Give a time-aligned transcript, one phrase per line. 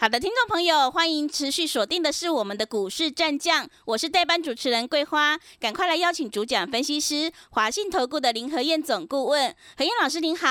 [0.00, 10.46] 好的，听众朋友，欢迎持续锁定的是我们的股市战将，我是代班主持人桂花，赶快来邀请主讲分析师华信投顾的林和燕总顾问，何燕老师您好。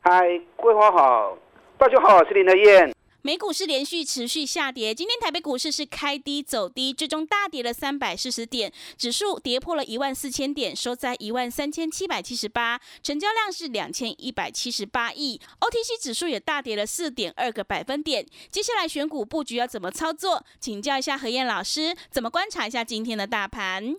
[0.00, 1.38] 嗨，桂花好，
[1.78, 2.94] 大家好，我是林和燕。
[3.22, 18.24] 美股是连续持续下跌，今天台北股市是开低走低，最终大跌了三百四十点，指数跌破了一万四千点，收在一万三千七百七十八，成交量是两千一百七十八亿，OTC 指数也大跌了四点二个百分点。
[18.50, 20.44] 接下来选股布局要怎么操作？
[20.60, 23.96] 请教一下何燕老师，怎么观察一下今天的大盘？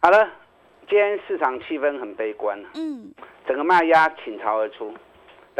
[0.00, 0.30] 好了，
[0.88, 3.10] 今天市场气氛很悲观，嗯，
[3.46, 4.94] 整个卖压倾巢而出。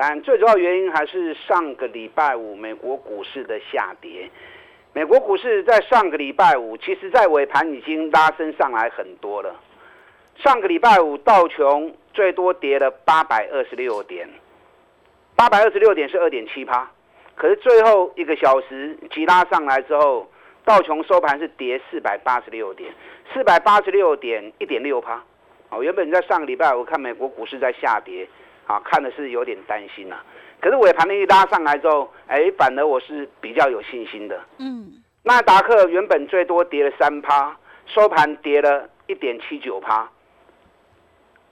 [0.00, 4.30] 但最主要原因还是上个礼拜五美国股市的下跌。
[4.92, 9.56] 美国股市在上个礼拜五，其实在尾盘已经拉升上来很多了。
[10.36, 14.28] 上个礼拜五道琼最多跌了八百二十六点，
[15.34, 16.88] 八百二十六点是二点七趴。
[17.34, 20.30] 可是最后一个小时急拉上来之后，
[20.64, 22.88] 道琼收盘是跌四百八十六点，
[23.34, 25.20] 四百八十六点一点六趴。
[25.70, 28.28] 哦，原本在上个礼拜五看美国股市在下跌。
[28.68, 30.20] 啊，看的是有点担心呐。
[30.60, 34.40] 可是尾盘的一拉上来之后，哎，反而我是比较有信心的。
[34.58, 40.08] 嗯，纳达克原本最多跌了三趴，收盘跌了一点七九趴，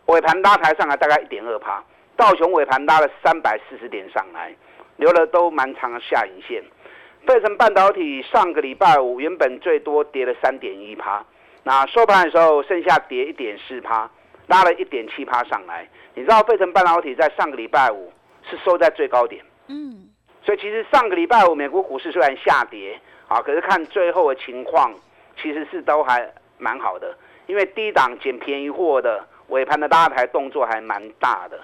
[0.07, 1.83] 尾盘拉抬上来大概一点二趴。
[2.17, 4.55] 道琼尾盘拉了三百四十点上来，
[4.97, 6.63] 留了都蛮长的下影线。
[7.27, 11.25] 费城半导体上个礼拜五原本最多跌了三点一趴，
[11.63, 14.11] 那收盘的时候剩下跌一点四趴。
[14.47, 18.13] 拉了一点七趴上来，你知道费城半导体在上个礼拜五
[18.49, 20.09] 是收在最高点，嗯，
[20.43, 22.99] 所以其实上个礼拜五美国股市虽然下跌
[23.29, 24.95] 啊，可是看最后的情况，
[25.41, 27.17] 其实是都还蛮好的，
[27.47, 31.61] 因为低档捡便宜货的尾盘的拉抬动作还蛮大的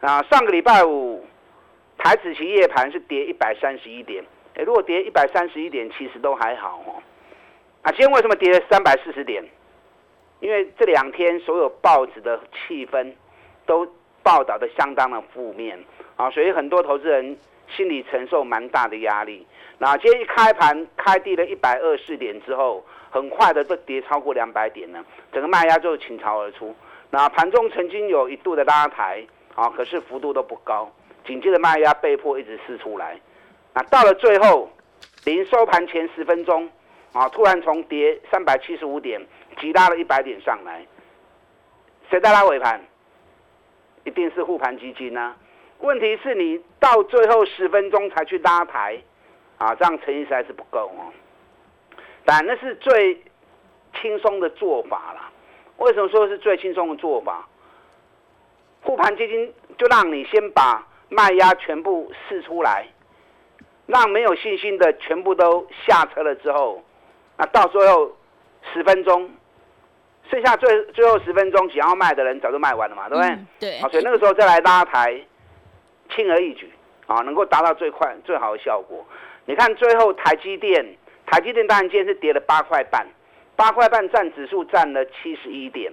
[0.00, 0.22] 啊。
[0.30, 1.26] 上个礼拜五
[1.98, 7.02] 台子期夜盘是跌一百三十一点，哎，如果跌一百三十一点，其实都还好哦。
[7.82, 9.42] 啊，今天为什么跌了三百四十点？
[10.40, 13.12] 因为这两天所有报纸的气氛
[13.66, 13.86] 都
[14.22, 15.78] 报道的相当的负面
[16.16, 17.36] 啊，所以很多投资人
[17.68, 19.46] 心里承受蛮大的压力。
[19.78, 26.74] 那今天一开盘开低了一百二十点之后，很快的都跌超过两百点了，整个卖压就倾巢而出。
[27.10, 29.22] 那盘中曾经有一度的拉抬
[29.54, 30.90] 啊，可是幅度都不高，
[31.26, 33.18] 紧接着卖压被迫一直撕出来。
[33.74, 34.70] 那到了最后
[35.24, 36.68] 临收盘前十分钟
[37.12, 39.20] 啊，突然从跌三百七十五点。
[39.60, 40.84] 急拉了一百点上来，
[42.08, 42.80] 谁在拉尾盘？
[44.04, 45.36] 一定是护盘基金啊。
[45.80, 48.98] 问题是你到最后十分钟才去拉抬，
[49.58, 51.12] 啊，这样诚意实在是不够哦。
[52.24, 53.22] 但那是最
[54.00, 55.30] 轻松的做法了。
[55.76, 57.46] 为什么说是最轻松的做法？
[58.82, 62.86] 护盘基金就让你先把卖压全部试出来，
[63.86, 66.82] 让没有信心的全部都下车了之后，
[67.36, 68.16] 那到最后
[68.72, 69.30] 十分钟。
[70.30, 73.38] 剩下最最后十分钟想要卖的人早就卖完了嘛，对不对？
[73.58, 73.78] 对。
[73.80, 75.20] 啊，所以那个时候再来拉抬，
[76.14, 76.70] 轻而易举
[77.06, 79.04] 啊，能够达到最快最好的效果。
[79.46, 80.86] 你看最后台积电，
[81.26, 83.04] 台积电当然今天是跌了八块半，
[83.56, 85.92] 八块半占指数占了七十一点，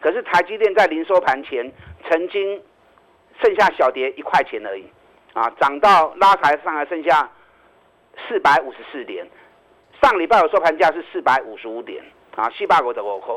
[0.00, 1.72] 可是台积电在零收盘前
[2.08, 2.62] 曾经
[3.42, 4.84] 剩下小跌一块钱而已，
[5.32, 7.30] 啊，涨到拉抬上来剩下
[8.28, 9.26] 四百五十四点，
[10.02, 12.04] 上礼拜有收盘价是四百五十五点，
[12.36, 13.34] 啊，四百五十五块。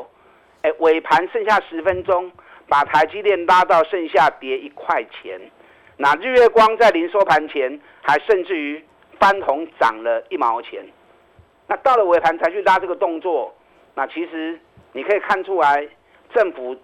[0.62, 2.30] 哎，尾盘剩下十分钟，
[2.68, 5.40] 把台积电拉到剩下跌一块钱。
[5.96, 8.82] 那日月光在临收盘前还甚至于
[9.18, 10.84] 翻红涨了一毛钱。
[11.66, 13.54] 那到了尾盘才去拉这个动作，
[13.94, 14.58] 那其实
[14.92, 15.88] 你可以看出来，
[16.32, 16.76] 政府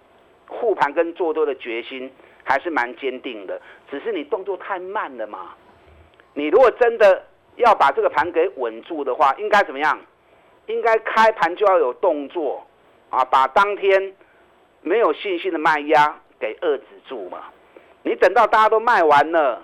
[0.47, 2.11] 护盘跟做多的决心
[2.43, 3.61] 还是蛮坚定的。
[3.89, 5.53] 只是你动作太慢了嘛。
[6.33, 7.23] 你如果真的
[7.55, 9.99] 要把这个盘给稳住的话，应该怎么样？
[10.67, 12.65] 应该开盘就要有动作。
[13.09, 14.13] 啊，把当天
[14.81, 17.43] 没有信心的卖压给遏制住嘛？
[18.03, 19.61] 你等到大家都卖完了，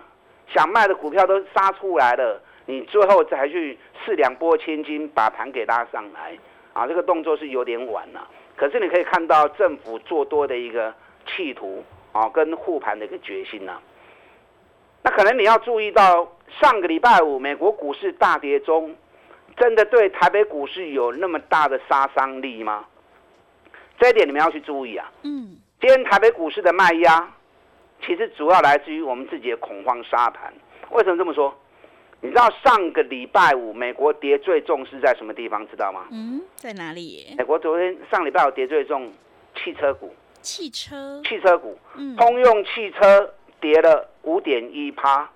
[0.54, 6.38] 想卖的股票都杀出来了，你最后才去试两波千金把盘给拉上来，
[6.74, 8.28] 啊，这个动作是有点晚了。
[8.56, 10.94] 可是你可以看到政府做多的一个
[11.26, 13.80] 企图啊，跟护盘的一个决心呐。
[15.02, 16.28] 那可能你要注意到，
[16.62, 18.96] 上个礼拜五美国股市大跌中，
[19.56, 22.86] 真的对台北股市有那么大的杀伤力吗？
[24.00, 25.12] 这一点你们要去注意啊。
[25.24, 27.32] 嗯，今天台北股市的卖压，
[28.06, 30.54] 其实主要来自于我们自己的恐慌沙盘。
[30.92, 31.54] 为什么这么说？
[32.22, 35.68] 你知道上个礼拜五美国跌最重是在什么地方？
[35.68, 36.08] 知道吗？
[36.12, 37.36] 嗯，在哪里？
[37.38, 39.12] 美国昨天上礼拜五跌最重，
[39.56, 40.14] 汽车股。
[40.42, 41.22] 汽车。
[41.24, 41.78] 汽车股。
[41.96, 42.16] 嗯。
[42.16, 45.30] 通用汽车跌了五点一趴，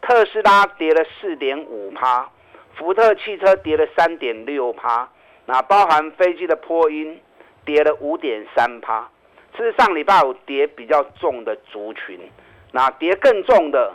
[0.00, 2.30] 特斯拉跌了四点五趴，
[2.74, 5.08] 福特汽车跌了三点六趴。
[5.46, 7.20] 那包含飞机的波音
[7.64, 9.08] 跌了五点三趴，
[9.56, 12.18] 这是上礼拜五跌比较重的族群。
[12.72, 13.92] 那跌更重的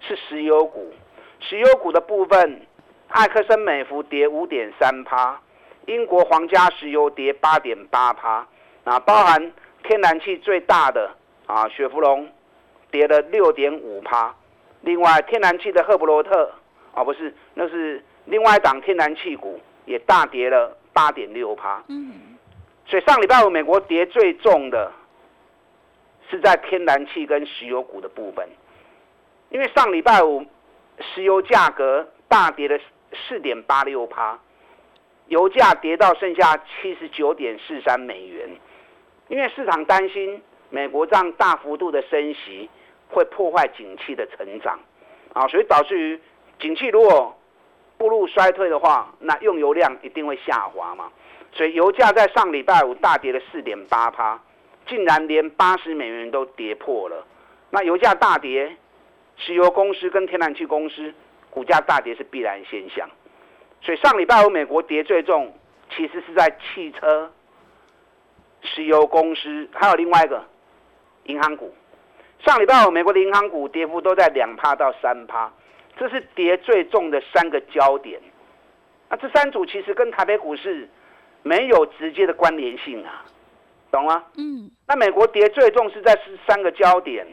[0.00, 0.92] 是石油股。
[1.40, 2.62] 石油股的部分，
[3.08, 5.38] 艾克森美孚跌五点三趴，
[5.86, 8.46] 英国皇家石油跌八点八趴，
[8.84, 9.52] 那，包含
[9.82, 11.10] 天然气最大的
[11.46, 12.26] 啊雪佛龙
[12.90, 14.34] 跌了六点五趴，
[14.80, 16.50] 另外天然气的赫伯罗特
[16.94, 21.82] 啊不是，那是另外一档天然气股也大跌了八点六趴。
[21.88, 22.33] 嗯，
[22.86, 24.92] 所以上礼拜五美国跌最重的
[26.30, 28.48] 是在天然气跟石油股的部分，
[29.50, 30.44] 因为上礼拜五。
[31.12, 32.78] 石油价格大跌了
[33.12, 34.38] 四点八六趴，
[35.26, 38.48] 油价跌到剩下七十九点四三美元，
[39.26, 40.40] 因为市场担心
[40.70, 42.70] 美国这样大幅度的升息
[43.08, 44.78] 会破坏景气的成长，
[45.32, 46.20] 啊，所以导致于
[46.60, 47.36] 景气如果
[47.98, 51.10] 步入衰退的话，那用油量一定会下滑嘛，
[51.54, 54.38] 所以油价在上礼拜五大跌了四点八趴，
[54.86, 57.26] 竟然连八十美元都跌破了，
[57.70, 58.76] 那油价大跌。
[59.36, 61.12] 石油公司跟天然气公司
[61.50, 63.10] 股价大跌是必然现象，
[63.80, 65.52] 所以上礼拜五美国跌最重，
[65.90, 67.32] 其实是在汽车、
[68.62, 70.44] 石油公司，还有另外一个
[71.24, 71.74] 银行股。
[72.44, 75.52] 上礼拜五美国的银行股跌幅都在两趴到三趴，
[75.96, 78.20] 这是跌最重的三个焦点。
[79.10, 80.88] 那这三组其实跟台北股市
[81.44, 83.24] 没有直接的关联性啊，
[83.92, 84.24] 懂吗？
[84.36, 84.68] 嗯。
[84.88, 87.24] 那美国跌最重是在是三个焦点。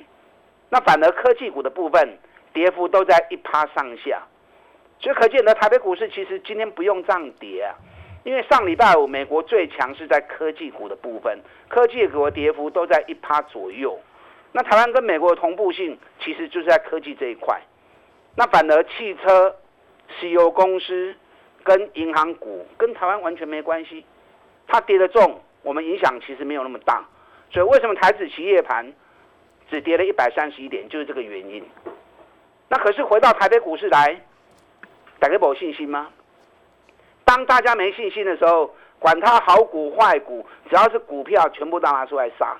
[0.70, 2.18] 那反而科技股的部分
[2.54, 4.22] 跌幅都在一趴上下，
[5.00, 7.76] 所以可见呢台北股市其实今天不用这样跌啊，
[8.24, 14.00] 因为上礼拜五美国最强是在科技股的部分，科技股的跌幅都在一趴左右。
[14.54, 17.62] 那台湾跟美国的同步性其实就是在科技这一块，
[18.38, 19.54] 那反而汽车、
[20.20, 21.14] 石油公司
[21.64, 24.06] 跟银行股跟台湾完全没关系，
[24.68, 27.06] 它跌得重，我们影响其实没有那么大。
[27.52, 28.94] 所以为什么台子企业盘？
[29.70, 31.64] 只跌了一百三十一点，就是这个原因。
[32.68, 34.22] 那可是回到台北股市来，
[35.18, 36.10] 大家有信心吗？
[37.24, 42.58] 当大家没信心的时候，管它好股坏股，只要是股票，全部都拿出来杀。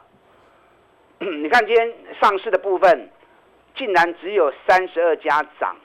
[1.20, 3.10] 你看今天上市的部分，
[3.76, 5.76] 竟然只有三十二家涨，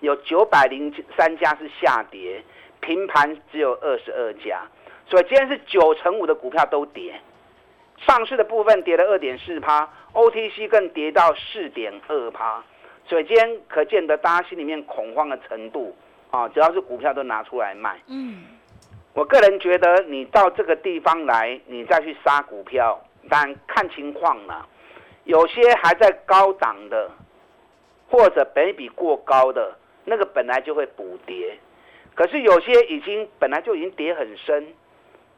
[0.00, 2.42] 有九百零三家是下跌，
[2.80, 4.62] 平盘只有二十二家，
[5.06, 7.20] 所以今天是九成五的股票都跌。
[8.06, 12.62] 上市的部分跌了二点四趴，OTC 更跌到四点二趴，
[13.04, 15.96] 所以今天可见得大家心里面恐慌的程度
[16.30, 18.00] 啊，只要是股票都拿出来卖。
[18.06, 18.44] 嗯，
[19.14, 24.64] 我个人觉得你到这个地方来，你再去杀股票，但看情况了。
[25.24, 27.10] 有些还在高档的，
[28.10, 31.58] 或者本比过高的，那个本来就会补跌，
[32.14, 34.66] 可是有些已经本来就已经跌很深。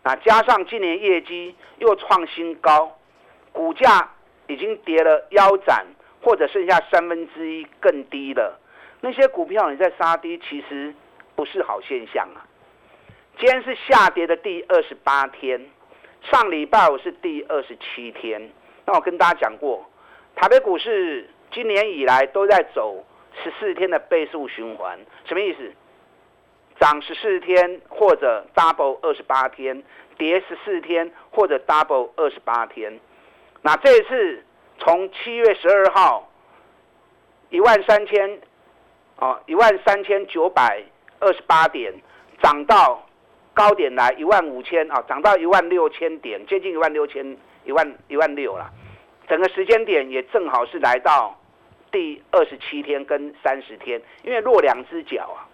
[0.02, 2.96] 那加上今年业绩又创新高，
[3.52, 4.11] 股价
[4.47, 5.85] 已经跌了腰斩，
[6.23, 8.59] 或者剩下三分之一更低了。
[9.00, 10.95] 那些股票你在杀低，其实
[11.35, 12.47] 不是好现象啊。
[13.38, 15.61] 今天是下跌的第二十八天，
[16.23, 18.50] 上礼拜五是第二十七天。
[18.87, 19.85] 那我跟大家讲过，
[20.35, 23.04] 台北股市今年以来都在走
[23.42, 25.73] 十四天的倍数循环，什么意思？
[26.78, 29.83] 涨十四天或者 double 二十八天，
[30.16, 32.99] 跌十四天或者 double 二十八天。
[33.62, 34.42] 那这一次
[34.78, 36.30] 从七月十二号
[37.50, 38.40] 一万三千
[39.16, 40.83] 哦一万三千九百
[41.19, 41.92] 二十八点
[42.42, 43.07] 涨到
[43.52, 48.71] 高点来一万五千啊，涨到一万六千点，接近一万六千一万一万六了。
[49.28, 51.38] 整个时间点也正好是来到
[51.90, 55.49] 第二十七天跟三十天，因为落两只脚啊。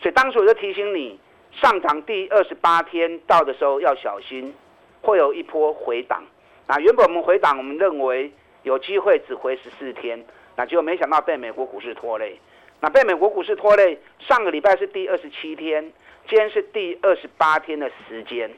[0.00, 1.18] 所以当时我就提醒你，
[1.52, 4.54] 上涨第二十八天到的时候要小心，
[5.02, 6.22] 会有一波回档。
[6.66, 8.32] 那原本我们回档，我们认为
[8.62, 10.24] 有机会只回十四天，
[10.56, 12.38] 那结果没想到被美国股市拖累。
[12.80, 15.82] 那被美国股市拖累，上个礼拜是第二十七天，
[16.26, 18.50] 今天是第二十八天的时间，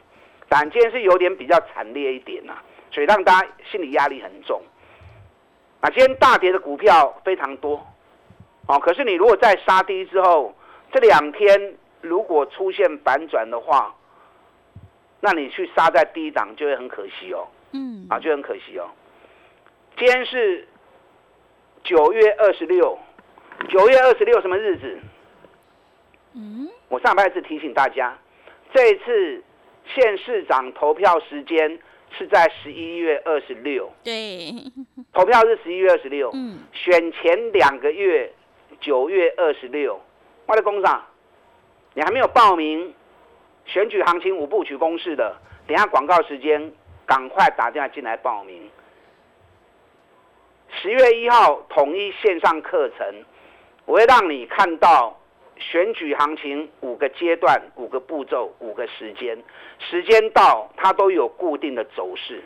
[0.49, 2.55] 但今天是有点比较惨烈一点呐，
[2.93, 4.63] 所以让大家心理压力很重。
[5.83, 7.85] 那今天大跌的股票非常多，
[8.69, 10.55] 哦，可是你如果在杀低之后，
[10.93, 13.93] 这两天如果出现反转的话，
[15.19, 17.49] 那你去杀在低档就会很可惜哦。
[17.73, 18.89] 嗯，啊，就很可惜哦。
[19.97, 20.69] 今天是
[21.83, 22.97] 九月二十六，
[23.69, 24.99] 九月二十六什么日子？
[26.35, 28.17] 嗯，我上半次提醒大家，
[28.73, 29.43] 这一次
[29.85, 31.79] 县市长投票时间
[32.17, 33.91] 是在十一月二十六。
[34.05, 34.53] 对，
[35.13, 36.31] 投票是十一月二十六。
[36.35, 38.33] 嗯，选前两个月，
[38.81, 40.01] 九月二十六。
[40.47, 41.03] 我的工厂，
[41.95, 42.93] 你还没有报名
[43.65, 46.73] 选举行情五部曲公式的，等下广告时间，
[47.07, 48.69] 赶快打电话进来报名。
[50.81, 53.25] 十月一号统一线上课程，
[53.87, 55.19] 我会让你看到
[55.59, 59.37] 选举行情五个阶段、五个步骤、五个时间，
[59.79, 62.43] 时间到它都有固定的走势。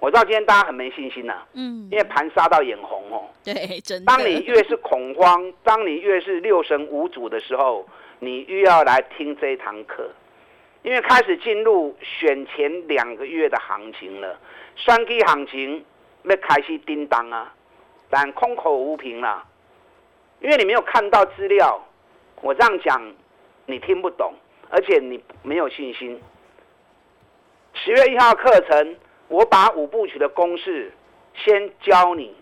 [0.00, 3.24] 我知道今天大家很没信心呐，嗯，因为盘杀到眼红哦。
[3.42, 4.06] 对，真的。
[4.06, 7.86] 当你越是恐慌，当你越是六神无主的时候，
[8.18, 10.10] 你越要来听这一堂课，
[10.82, 14.38] 因为开始进入选前两个月的行情了，
[14.76, 15.84] 双 K 行情。
[16.26, 17.52] 要开始叮当啊，
[18.08, 19.44] 但空口无凭啦，
[20.40, 21.86] 因为你没有看到资料，
[22.44, 23.00] 我这样讲
[23.64, 24.34] 你听不懂，
[24.68, 26.20] 而且你没有信心。
[27.72, 28.96] 十月一号课程，
[29.28, 30.92] 我把五部曲的公式
[31.34, 32.36] 先教你，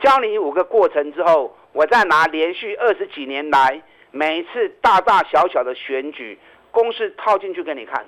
[0.00, 6.38] 教你五个过程之后，我再拿连续二十几年来每一次大大小小的选举
[6.70, 8.04] 公式套进去给你看。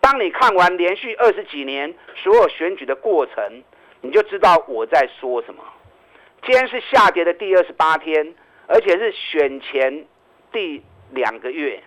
[0.00, 3.62] 当你看完连续二十几年所有选举的过程，
[4.00, 5.62] 你就知道我在说什么。
[6.42, 8.34] 今天是下跌的第二十八天，
[8.68, 10.04] 而且是选前
[10.52, 11.82] 第两个月，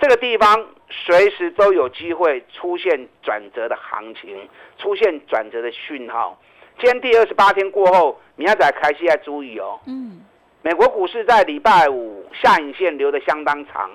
[0.00, 4.48] 这个地方随时都有机会出现转折的行情，
[4.78, 6.36] 出现转折的讯号。
[6.80, 9.78] 今天第二十八天过后，你要在开始要注意哦。
[9.86, 10.20] 嗯，
[10.62, 13.90] 美国股市在礼拜五下影线留的相当长，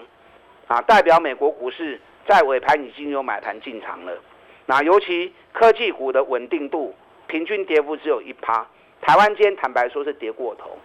[0.67, 1.99] 啊，代表美国股市。
[2.25, 4.13] 在尾盘已经有买盘进场了，
[4.65, 6.95] 那尤其科技股的稳定度，
[7.27, 8.65] 平均跌幅只有一趴。
[9.01, 10.77] 台湾今天坦白说是跌过头，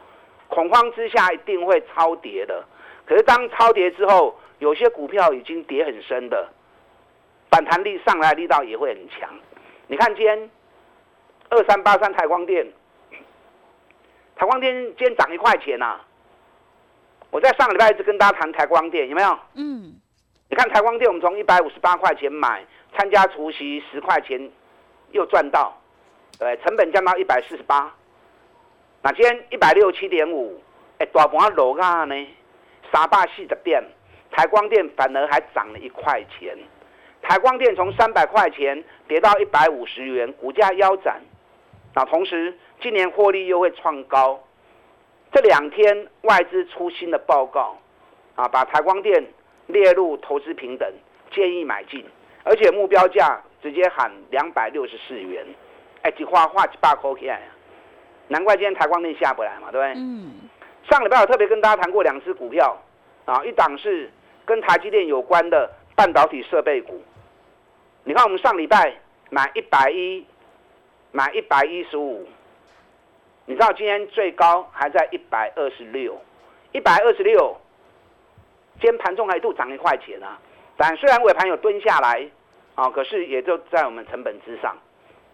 [0.49, 2.65] 恐慌之下一定会超跌的。
[3.07, 6.49] 可是当超跌之后，有些股票已经跌很深的，
[7.51, 9.31] 反弹力上来力道也会很强。
[9.87, 10.51] 你看今天
[11.49, 12.67] 二三八三台光电，
[14.37, 16.01] 台光电今天涨一块钱呐。
[17.31, 19.39] 我在上个礼拜一直跟大家谈台光电，有没有？
[19.55, 19.95] 嗯。
[20.51, 22.65] 你看台光电，我们从一百五十八块钱买，
[22.97, 24.51] 参加除夕十块钱，
[25.13, 25.79] 又赚到，
[26.39, 27.95] 对，成本降到一百四十八。
[29.03, 30.61] 那今天一百六十七点五，
[30.99, 32.15] 哎，大盘落啊呢，
[32.93, 33.83] 三百四十点，
[34.31, 36.57] 台光电反而还涨了一块钱。
[37.23, 41.21] 台光电从三百块钱跌到一百五十元，股价腰斩。
[41.95, 44.43] 那同时，今年获利又会创高。
[45.33, 47.79] 这两天外资出新的报告，
[48.35, 49.27] 啊，把台光电。
[49.69, 50.91] 列入投资平等，
[51.31, 52.03] 建议买进，
[52.43, 55.45] 而且目标价直接喊两百六十四元，
[56.01, 57.39] 哎，一花花一百块钱，
[58.29, 59.95] 难怪今天台光电下不来嘛，对不对？
[59.97, 60.33] 嗯。
[60.89, 62.77] 上礼拜我特别跟大家谈过两只股票，
[63.27, 64.11] 啊，一档是
[64.47, 67.03] 跟台积电有关的半导体设备股。
[68.05, 68.95] 你看我们上礼拜
[69.29, 70.25] 买一百一，
[71.13, 72.27] 买一百一十五，
[73.45, 76.19] 你知道今天最高还在一百二十六，
[76.73, 77.55] 一百二十六。
[78.81, 80.39] 今天盘中还一度涨一块钱啊，
[80.77, 82.27] 但虽然尾盘有蹲下来，
[82.77, 84.75] 啊，可是也就在我们成本之上。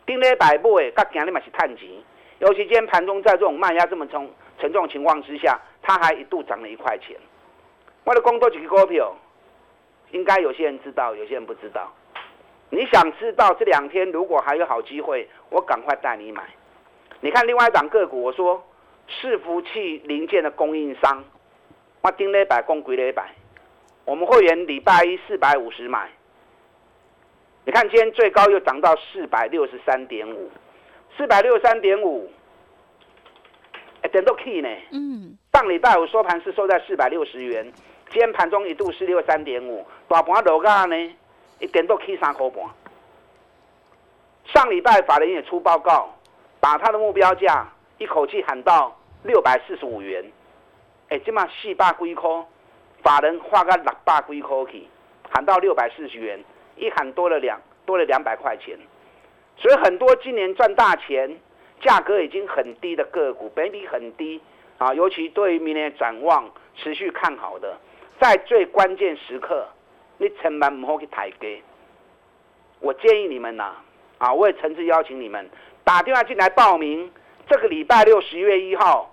[0.07, 2.05] 丁咧百步诶，甲今日嘛是探底，
[2.39, 7.17] 尤其今天盘中在这种卖压这么重沉重情况之下，它还一度涨了一块钱。
[8.05, 9.15] 为了工作几个股票，
[10.11, 11.93] 应该有些人知道，有些人不知道。
[12.71, 16.43] 你想知道这两天如果还有好机会，我赶快带你买。
[17.21, 18.63] 你看另外一档个股，我说
[19.09, 21.25] 伺服器零件的供应商。
[22.03, 23.31] 我顶礼拜共几礼拜，
[24.05, 26.11] 我们会员礼拜一四百五十买，
[27.65, 30.51] 你看今天最高又涨到四百六十三点五，
[31.17, 32.31] 四百六十三点五，
[34.03, 34.69] 哎，点都 key 呢。
[34.93, 35.39] 嗯。
[35.53, 37.65] 上礼拜五收盘是收在四百六十元，
[38.11, 40.97] 今天盘中一度是六三点五，大盘落价呢，
[41.61, 42.65] 一点都 key 三块半。
[44.47, 46.13] 上礼拜法人也出报告，
[46.61, 47.69] 把他的目标价
[47.99, 50.25] 一口气喊到六百四十五元。
[51.09, 52.29] 哎，起码四百几块，
[53.03, 54.89] 法人花个六百几块去，
[55.31, 56.43] 喊到六百四十元，
[56.77, 58.77] 一喊多了两多了两百块钱，
[59.57, 61.37] 所以很多今年赚大钱，
[61.81, 64.41] 价格已经很低的个股，本比很低
[64.79, 67.79] 啊，尤其对于明年展望持续看好的，
[68.21, 69.67] 在最关键时刻，
[70.19, 71.49] 你千万唔好去抬价。
[72.81, 73.77] 我建议你们呐，
[74.19, 75.49] 啊，我也诚挚邀请你们
[75.85, 77.11] 打电话进来报名，
[77.49, 79.11] 这个礼拜六十月一号。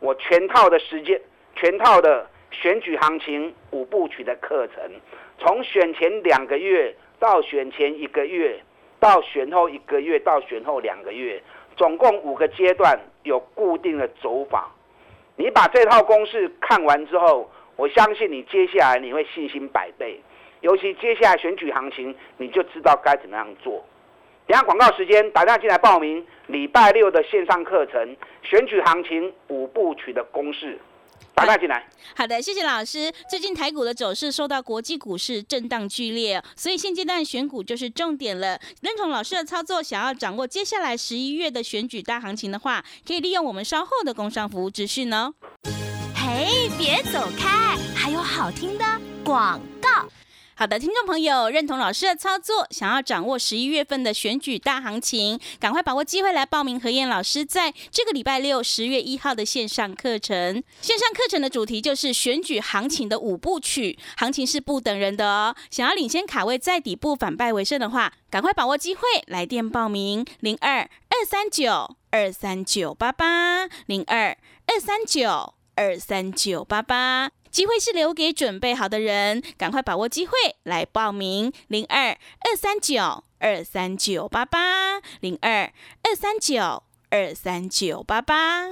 [0.00, 1.20] 我全套的时间，
[1.56, 4.90] 全套的选举行情五部曲的课程，
[5.38, 8.60] 从选前两个月到选前一个月，
[9.00, 11.42] 到选后一个月到选后两个月，
[11.76, 14.70] 总共五个阶段有固定的走法。
[15.36, 20.20] 你把这套公式看完之后，我相信你接下来你会信心百倍。
[20.60, 23.84] 尤其接下来选举行情，你就知道该怎么样做。
[24.46, 30.78] 等下广告时间，打电话进来报名礼拜六的线上课程，选举行情五部曲的公式。
[31.34, 31.84] 打电进来。
[32.16, 33.12] 好的，谢谢老师。
[33.28, 38.58] 最近台股的走势受到国际股市震荡剧烈，所以现阶段选股就是重点了。
[38.82, 45.34] 认同老师的操作，想要掌握接下来十一月的选举大行情的话，可以利用我们稍后的工商服务资讯哦。
[46.14, 48.84] 嘿，别走开，还有好听的
[49.24, 49.73] 广告。
[50.56, 60.62] 好的，听众朋友，认同老师的操作，想要掌握十一月份的选举大行情，赶快把握机会来报名何燕老师在这个礼拜六十月一号的线上课程。
[60.80, 65.56] 线上课程的主题就是选举行情的五部曲，行情是不等人的哦。
[65.70, 77.32] 想要领先卡位，在底部反败为胜的话，赶快把握机会，来电报名零二二三九二三九八八零二二三九二三九八八。
[77.54, 80.32] 机会是留给准备好的人，赶快把握机会
[80.64, 88.70] 来报名零二二三九二三九八八零二二三九二三九八八。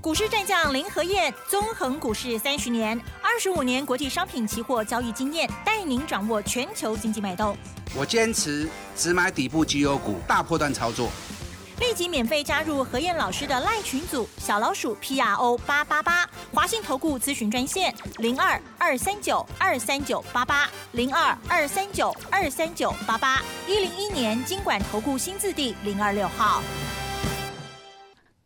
[0.00, 7.56] 股市战将林和燕，纵横股市三十年，二十五年国际商品期货交易经验，带您掌握全球经济脉动。
[7.96, 11.10] 我坚持只买底部绩优股，大波段操作。
[11.80, 26.60] 立即免费加入何燕老师的赖群组，小老鼠 P R O 八八八，华信投顾咨询专线零二二三九二三九八八零二二三九二三九八八一零一年经管投顾新字第零二六号。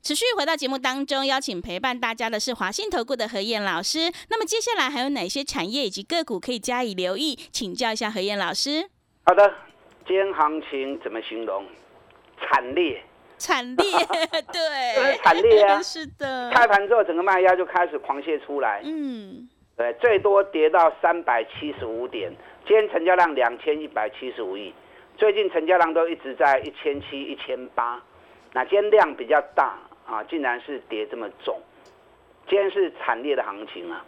[0.02, 4.12] 持续回到节目当中，邀请陪伴大家的是华信投顾的何燕老师。
[4.28, 7.38] 那么接下来还有哪些产业以及个股可以加以留意？
[7.50, 8.90] 请教一下何燕老师。
[9.24, 9.54] 好的，
[10.06, 11.64] 今天行情怎么形容？
[12.40, 13.02] 惨烈。
[13.42, 13.84] 惨烈，
[14.52, 15.82] 对，惨烈啊！
[15.82, 18.80] 是的，开盘之后，整个卖压就开始狂泻出来。
[18.84, 22.32] 嗯，对，最多跌到三百七十五点。
[22.64, 24.72] 今天成交量两千一百七十五亿，
[25.16, 28.00] 最近成交量都一直在一千七、一千八。
[28.52, 29.76] 那今天量比较大
[30.06, 31.60] 啊，竟然是跌这么重。
[32.48, 34.04] 今天是惨烈的行情啊，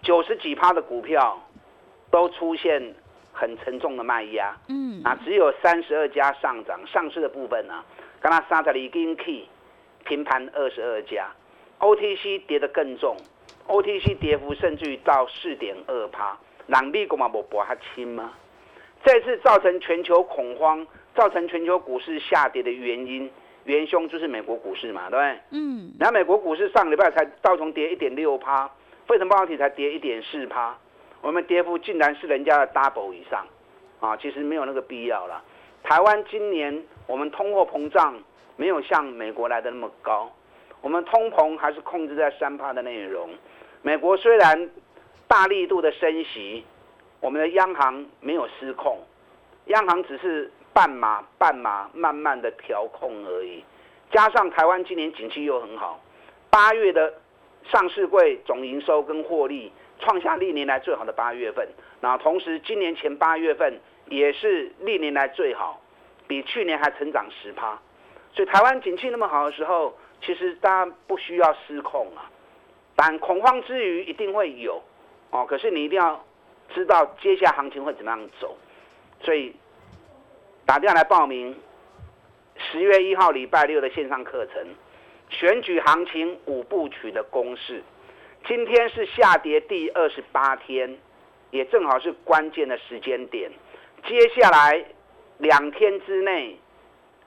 [0.00, 1.36] 九十几趴的股票
[2.08, 2.94] 都出现
[3.32, 4.56] 很沉重的卖压。
[4.68, 7.82] 嗯，啊，只有三十二家上涨，上市的部分呢？
[8.48, 9.48] 三十二根 K，
[10.04, 11.28] 平盘二十二家
[11.78, 13.16] ，OTC 跌得更重
[13.68, 16.36] ，OTC 跌幅甚至于到四点二趴，
[16.66, 18.32] 人力股嘛无博它轻吗？
[19.04, 20.84] 这次造成全球恐慌，
[21.14, 23.30] 造成全球股市下跌的原因，
[23.64, 25.38] 元凶就是美国股市嘛，对不对？
[25.50, 25.92] 嗯。
[26.00, 28.68] 然后美国股市上礼拜才道琼跌一点六趴，
[29.06, 30.76] 费城半导体才跌一点四趴，
[31.20, 33.46] 我们跌幅竟然是人家的 double 以上，
[34.00, 35.44] 啊，其实没有那个必要了。
[35.88, 38.12] 台湾今年我们通货膨胀
[38.56, 40.28] 没有像美国来的那么高，
[40.80, 43.30] 我们通膨还是控制在三帕的内容。
[43.82, 44.68] 美国虽然
[45.28, 46.64] 大力度的升息，
[47.20, 48.98] 我们的央行没有失控，
[49.66, 53.62] 央行只是半码半码慢慢的调控而已。
[54.10, 56.00] 加上台湾今年景气又很好，
[56.50, 57.14] 八月的
[57.62, 59.70] 上市柜总营收跟获利
[60.00, 61.68] 创下历年来最好的八月份，
[62.00, 63.78] 那同时今年前八月份。
[64.08, 65.80] 也是历年来最好，
[66.26, 67.78] 比去年还成长十趴，
[68.32, 72.30] 所以台湾景气那么好的时候，其实大家不需要失控啊。
[72.94, 74.82] 但恐慌之余一定会有
[75.30, 76.24] 哦，可是你一定要
[76.74, 78.56] 知道接下来行情会怎么样走。
[79.20, 79.54] 所以
[80.64, 81.54] 打电话来报名
[82.56, 84.66] 十月一号礼拜六的线上课程，
[85.28, 87.82] 选举行情五部曲的公式。
[88.46, 90.96] 今天是下跌第二十八天，
[91.50, 93.50] 也正好是关键的时间点。
[94.04, 94.84] 接下来
[95.38, 96.56] 两天之内，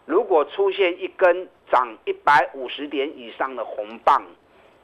[0.05, 4.23] 如果出现一根涨一百五十点以上的红棒，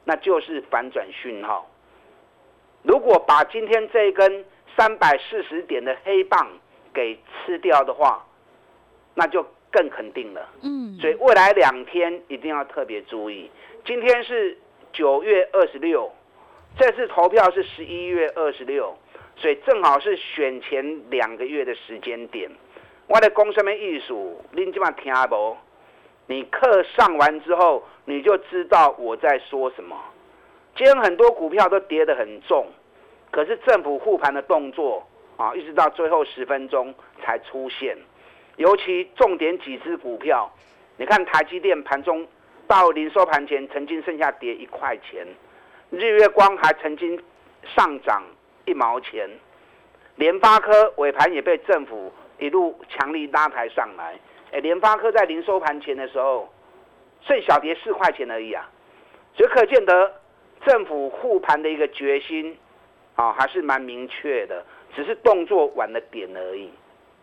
[0.04, 1.68] 那就是反转讯号。
[2.82, 4.44] 如果把今天这一根
[4.76, 6.46] 三百四十点的黑棒
[6.92, 8.24] 给吃掉的话，
[9.14, 10.48] 那就更肯定了。
[10.62, 13.50] 嗯，所以未来两天一定要特别注意。
[13.84, 14.56] 今天是
[14.92, 16.12] 九月二十六，
[16.78, 18.96] 这次投票是十一月二十六。
[19.36, 22.50] 所以正好是选前两个月的时间点，
[23.06, 25.56] 我的讲什么艺术，您今晚听不？
[26.26, 29.96] 你课上完之后，你就知道我在说什么。
[30.74, 32.66] 今天很多股票都跌得很重，
[33.30, 37.96] 可是政府护盘的动作啊，一直到最后十分钟才出现。
[38.56, 40.50] 尤其重点几只股票，
[40.96, 42.26] 你看台积电盘中
[42.66, 45.26] 到零收盘前曾经剩下跌一块钱，
[45.90, 47.22] 日月光还曾经
[47.64, 48.22] 上涨
[48.66, 49.28] 一毛钱，
[50.16, 54.14] 联发科尾盘也被政府一路强力拉抬上来。
[54.52, 56.48] 哎，联发科在零收盘前的时候，
[57.22, 58.68] 剩小跌四块钱而已啊，
[59.34, 60.12] 所以可见得
[60.64, 62.56] 政府护盘的一个决心
[63.14, 66.70] 啊，还是蛮明确的，只是动作晚了点而已。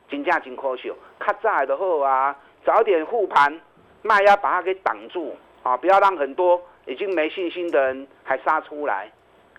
[0.09, 3.59] 金价金科秀，卡在的后啊，早点护盘，
[4.01, 9.11] 卖压把它给挡住啊，不要让很多已经没信心的人还杀出来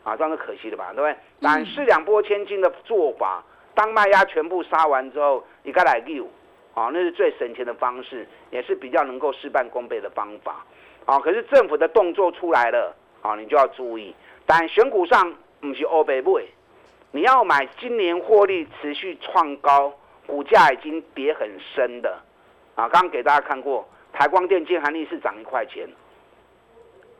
[0.05, 1.17] 啊，这样是可惜的吧，对不对？
[1.41, 3.43] 但是两波千金的做法，
[3.75, 6.25] 当卖压全部杀完之后，你该来溜。
[6.75, 10.67] 啊，那是最省钱的方式，也是比较能够事半功倍的方法。
[11.07, 14.13] 啊，可是政府的动作出来了，啊，你就要注意。
[14.45, 16.41] 但选股上不是欧北不
[17.13, 19.95] 你要买今年获利持续创高，
[20.27, 22.19] 股价已经跌很深的。
[22.75, 25.89] 啊，刚刚给大家看过，台光电金含利是涨一块钱。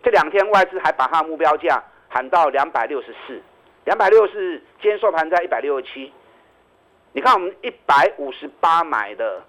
[0.03, 1.81] 这两天外资还把它目标价
[2.15, 3.43] 喊到两百六十四，
[3.87, 6.13] 两百六是今天收盘在一百六十七。
[7.13, 9.43] 你看，我们一百五十八买的，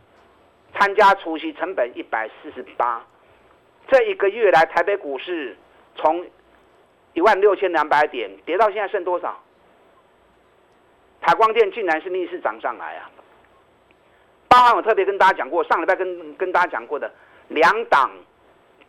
[0.74, 3.06] 参加除息成本一百四十八，
[3.88, 5.56] 这一个月来台北股市
[5.96, 6.26] 从
[7.14, 9.40] 一万六千两百点跌到现在剩多少？
[11.22, 13.12] 台光电竟然是逆势涨上来啊！
[14.48, 17.12] 包含我特别跟大家讲过，上礼拜跟跟大家讲过的
[17.48, 18.10] 两档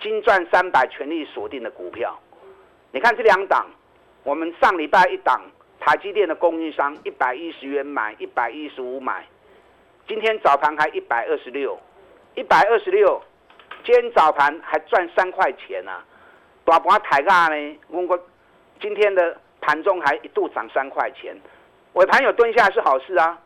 [0.01, 2.19] 金赚三百全力锁定的股票，
[2.97, 3.67] 你看这两档，
[4.25, 5.39] 我们上礼拜一档。
[5.79, 9.23] 台积电的供应商一百一十元买，一百一十五买，
[10.09, 11.79] 今天早盘还一百二十六，
[12.35, 13.23] 一百二十六，
[13.85, 15.93] 今天早盘还赚三块钱呢，
[16.65, 18.19] 大盘抬价呢，我过
[18.81, 21.37] 今天的盘中还一度涨三块钱，
[21.93, 23.39] 尾盘有蹲下来是好事啊，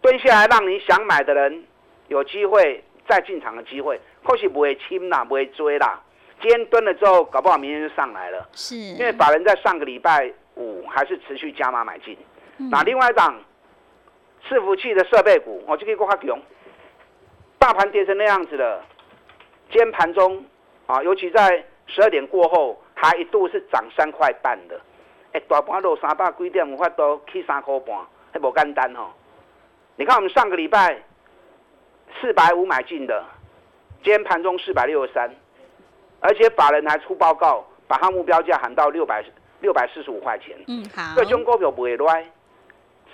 [0.00, 1.64] 蹲下来让你想买的人
[2.08, 6.02] 有机会再进场的机会，或许不会轻啦，不会追啦，
[6.42, 10.30] 今天蹲了之后，搞不好明天就上来了，是，因为法人在上个礼拜。
[10.54, 12.14] 五还是持续加码买进，
[12.70, 13.40] 那另外一档
[14.46, 16.38] 伺服器的设备股，我就可以过它用。
[17.58, 18.84] 大盘跌成那样子了，
[19.70, 20.44] 今天盘中
[20.86, 24.78] 啊，尤其在十二点过后，还一度是涨三块半的。
[25.32, 27.96] 哎，大盘落三百几点，有法都起三块半，
[28.30, 29.08] 还不简单哦。
[29.96, 31.02] 你看我们上个礼拜
[32.20, 33.24] 四百五买进的，
[34.04, 35.34] 今天盘中四百六十三，
[36.22, 39.22] 而且法人还出报告，把它目标价喊到六百。
[39.62, 42.20] 六百四十五块钱，嗯好，这中股票不会乱。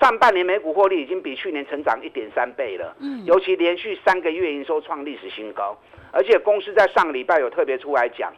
[0.00, 5.76] 上半年每股获利已经比去年成长一点三倍了，嗯，尤其连续三个月营收创历史新高，
[6.10, 8.32] 而且公司在上个礼拜有特别出来讲，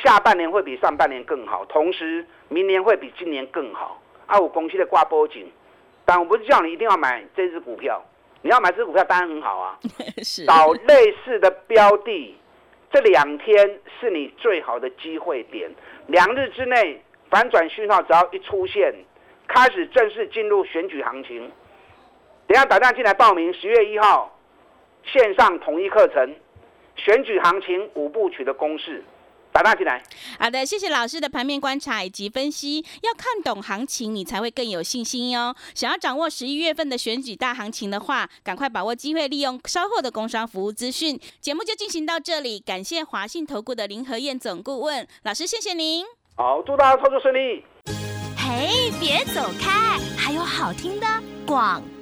[0.00, 4.00] 下半年会比上半年更好，同时明年会比今年更好。
[4.26, 5.50] 啊，我公司的挂波景，
[6.04, 8.00] 但我不是叫你一定要买这只股票，
[8.42, 9.76] 你要买这只股票当然很好啊，
[10.22, 12.38] 是找类似的标的，
[12.90, 15.70] 这两天是你最好的机会点，
[16.06, 17.02] 两日之内。
[17.30, 18.94] 反转讯号只要一出现，
[19.46, 21.52] 开始正式进入选举行情。
[22.46, 24.34] 等下打电话进来报名，十月一号
[25.04, 26.34] 线上统一课程，
[26.96, 29.04] 选举行情五部曲的公式。
[30.38, 32.84] 好的，谢谢老师的盘面观察以及分析。
[33.02, 35.54] 要看懂行情，你才会更有信心哟。
[35.74, 41.18] 想要掌握十一月份的选举大行情的话，赶快把握机会，利用稍后的工商服务资讯。
[41.40, 46.04] 节目就进行到这里，感谢华信投顾的林和燕总顾问老师，谢谢您。
[46.36, 47.64] 好，祝大家操作顺利。
[48.36, 51.06] 嘿，别走开，还有好听的
[51.46, 51.97] 广告。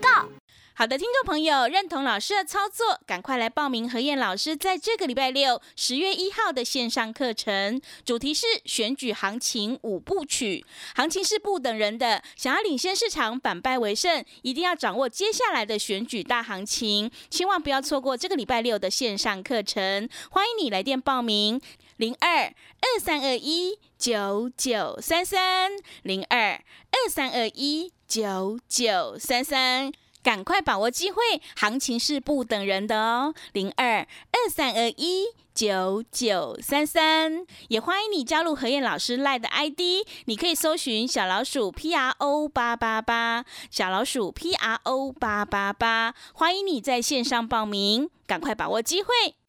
[0.79, 10.67] 好的，听众朋友，认同老师的操作，赶快来报名何燕老师在这个礼拜六十月一号的线上课程，主题是选举行情五部曲。
[10.95, 20.07] 行情是不等人的，想要领先市场，反败为胜，一定要掌握接下来的选举大行情，千万不要错过这个礼拜六的线上课程。
[20.31, 21.59] 欢迎你来电报名，
[21.97, 25.71] 零二二三二一九九三三，
[26.03, 29.91] 零二二三二一九九三三。
[30.27, 33.33] 赶快把握机会，行情是不等人的哦。
[33.53, 33.99] 零二
[34.33, 49.37] 二三二一九九三三，也欢迎你加入何燕老师赖的 ID，你可以搜寻小老鼠 P R O 八八八，小老鼠 P R O 八八八，欢迎你在线上报名，赶快把握机会。